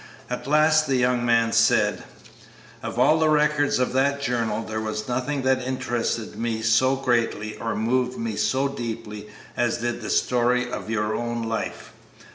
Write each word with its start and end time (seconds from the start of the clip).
At 0.31 0.47
last 0.47 0.87
the 0.87 0.95
young 0.95 1.23
man 1.27 1.51
said, 1.51 2.01
"Of 2.81 2.97
all 2.97 3.19
the 3.19 3.29
records 3.29 3.77
of 3.77 3.93
that 3.93 4.19
journal, 4.19 4.63
there 4.63 4.81
was 4.81 5.07
nothing 5.07 5.43
that 5.43 5.61
interested 5.61 6.39
me 6.39 6.63
so 6.63 6.95
greatly 6.95 7.55
or 7.57 7.75
moved 7.75 8.17
me 8.17 8.35
so 8.35 8.67
deeply 8.67 9.29
as 9.55 9.77
did 9.77 10.01
the 10.01 10.09
story 10.09 10.71
of 10.71 10.89
your 10.89 11.13
own 11.13 11.43
life. 11.43 11.93